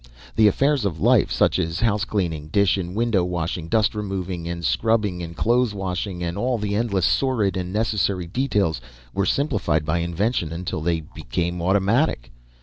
[0.35, 4.65] The affairs of life, such as house cleaning, dish and window washing, dust removing, and
[4.65, 8.81] scrubbing and clothes washing, and all the endless sordid and necessary details,
[9.13, 12.31] were simplified by invention until they became automatic.